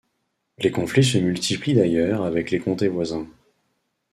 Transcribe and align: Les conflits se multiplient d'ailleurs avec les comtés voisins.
Les 0.57 0.71
conflits 0.71 1.03
se 1.03 1.19
multiplient 1.19 1.75
d'ailleurs 1.75 2.23
avec 2.23 2.49
les 2.49 2.57
comtés 2.57 2.87
voisins. 2.87 3.27